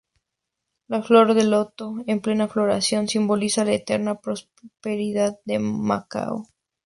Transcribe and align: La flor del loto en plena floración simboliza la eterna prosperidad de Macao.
La 0.87 1.03
flor 1.03 1.31
del 1.35 1.51
loto 1.51 1.93
en 2.07 2.21
plena 2.21 2.47
floración 2.47 3.07
simboliza 3.07 3.63
la 3.65 3.73
eterna 3.73 4.19
prosperidad 4.19 5.37
de 5.45 5.59
Macao. 5.59 6.47